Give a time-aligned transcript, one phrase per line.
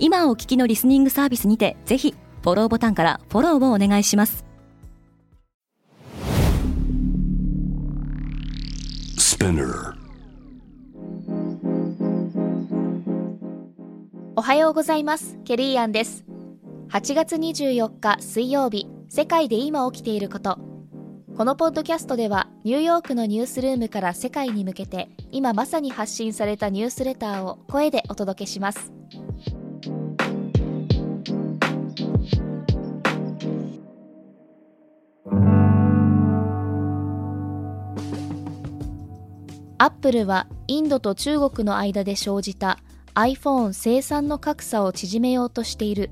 [0.00, 4.44] 今お聞きのリスニングサービスにてぜひフォローボタンからフォローをお願いします。
[14.36, 15.36] おはようございます。
[15.44, 16.24] ケリーアンです。
[16.90, 20.58] 8月24日水曜日世界で今起きていること。
[21.36, 28.97] このポッドキャストではニューヨークのニュースルームから世界に向けて今まさに発信されたニュースレターを声でお届けします
[39.80, 42.78] アップルはインドと中国の間で生じた
[43.14, 46.10] iPhone 生産の格差を縮めようとしている。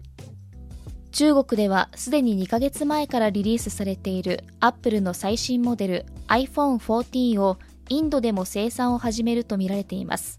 [1.10, 7.58] 中国ではすでに2ヶ月前からリリースされているアップルの最新モデル iPhone14 を
[7.88, 10.38] インドでも生産を始めるとみられています。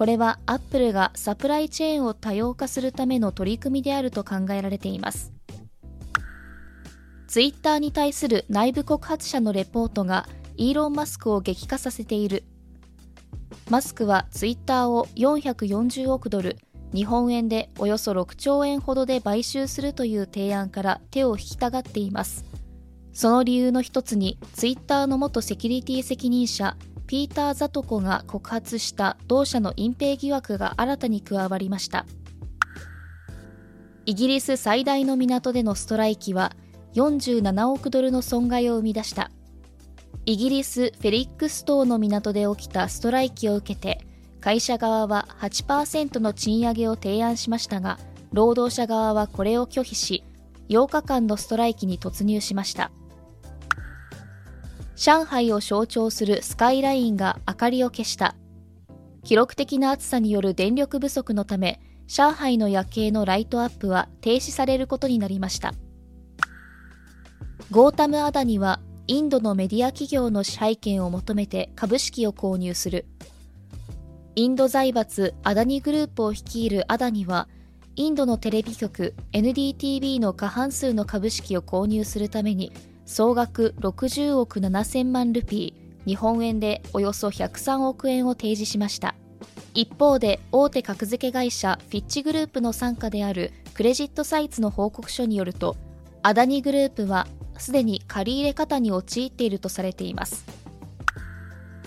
[0.00, 5.30] これはアップルがサプライチェーンを多様化するための取り組みであると考えられています。
[7.28, 12.44] ツイッターに対する内部告発者のレポートがイーロン・マスクを激化させている。
[13.68, 16.56] マスクはツイッターを440億ドル
[16.94, 22.46] 日本円でおよそ6兆円ほどで買収するという提案から手を引きたがっています。
[23.12, 26.78] その理由の一つにツイッターの元セキュリティ責任者
[27.10, 32.06] ピーター・ザトコが告発した同社の隠蔽疑惑が新たに加わりました。
[34.06, 36.52] イギリス最大の港でのストライキは
[36.94, 39.32] 47億ドルの損害を生み出した。
[40.24, 44.06] イギリス・フェリックス島の港で起きたストライキを受けて
[44.40, 47.98] 会社側は8%の賃上げを提案しましたが
[48.32, 50.22] 労働者側はこれを拒否し
[50.68, 52.92] 8日間のストライキに突入しました。
[55.02, 58.34] 上海を象徴するスカイラインが明かりを消した
[59.24, 65.72] 記録的な暑さによる電力不足のため上海の夜景のライトアップは停止されることになりました
[67.70, 73.06] ゴータム・アダニはインドのメディア企業の支配権を求めて株式を購入する。
[74.36, 77.48] インド財閥アダニグループを率いるアダニは、
[77.96, 82.72] インドのテレビ局 NDTV の過半数の株式を購入するために、
[83.10, 89.16] 総額60億7000万ルピー、日本円でおよそ103億円を提示しました。
[89.74, 95.76] 一方で大手格付け会社フィッチグループの傘下であるクレジットサイツの報告書によると
[96.22, 97.26] アダニグループは
[97.58, 100.44] すでに借り入れ方に陥っているとされています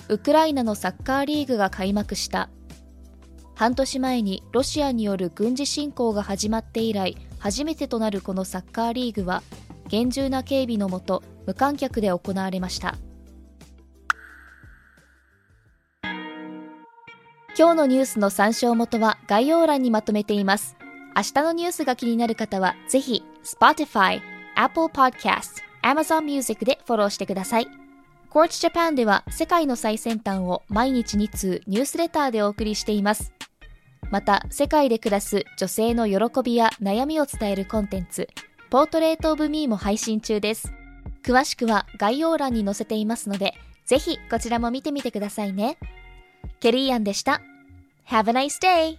[0.10, 2.50] ウクライナのサッカーリーグが開幕した
[3.56, 9.44] 半年前にロシアによる軍事侵攻が始まって以来初めてとなるこのサッカーリーグは
[9.94, 12.98] 厳重な警備のもと無観客で行われました
[17.56, 20.76] 今日のニュースの参照元は概要欄にまとめています
[21.16, 27.68] 明日のニュースが気になる方はぜひ Spotify Apple Podcast、Amazon Music でフォローしてください。
[28.30, 33.34] Quartz Japan では世界の最先端を毎日2通ニュースレターでお送りしています。
[34.10, 38.28] また、世界で暮らす女性の喜びや悩みを伝えるコンテンツ、
[38.74, 40.74] ポートレートオブミーも配信中です。
[41.24, 43.54] 詳しくは概要欄に載せていますので、
[43.86, 45.78] ぜひこちらも見てみてくださいね。
[46.60, 47.40] ケリーアンでした。
[48.10, 48.98] Have a nice day!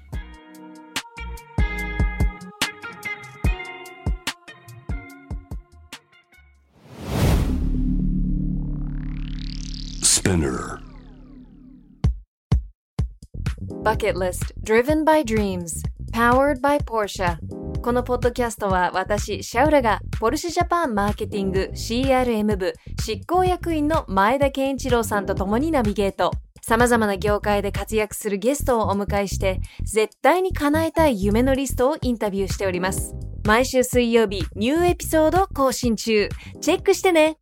[13.82, 26.30] Bucket List Driven by Dreams Powered by Porsche このポッドキャストは私、シャウラがポルシェジャパンマーケティング CRM 部執行役員の前田健一郎さんと共にナビゲート。
[26.62, 33.14] 様々な業界で活躍するゲストをお迎えして、絶対に叶えたい夢のリストをインタビューしております。
[33.44, 36.30] 毎週水曜日、ニューエピソード更新中。
[36.62, 37.36] チェックしてね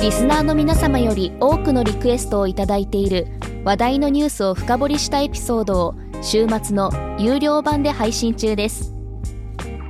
[0.00, 3.28] リスナーの皆様より多くのリクエストをいただいている
[3.64, 6.90] 話題のニュースを深掘りしたエピソードを週末の
[7.20, 8.93] 有料版で配信中です